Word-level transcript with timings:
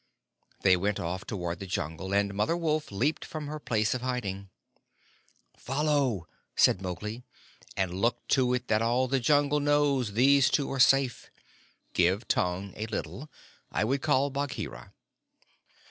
They 0.61 0.75
went 0.75 0.99
off 0.99 1.25
toward 1.25 1.59
the 1.59 1.67
Jungle, 1.67 2.11
and 2.11 2.33
Mother 2.33 2.57
Wolf 2.57 2.91
leaped 2.91 3.23
from 3.23 3.45
her 3.45 3.59
place 3.59 3.93
of 3.93 4.01
hiding. 4.01 4.49
"Follow!" 5.55 6.25
said 6.55 6.81
Mowgli; 6.81 7.21
"and 7.77 7.93
look 8.01 8.27
to 8.29 8.55
it 8.55 8.67
that 8.67 8.81
all 8.81 9.07
the 9.07 9.19
Jungle 9.19 9.59
knows 9.59 10.13
these 10.13 10.49
two 10.49 10.71
are 10.71 10.79
safe. 10.79 11.29
Give 11.93 12.27
tongue 12.27 12.73
a 12.77 12.87
little. 12.87 13.29
I 13.71 13.83
would 13.83 14.01
call 14.01 14.31
Bagheera." 14.31 14.91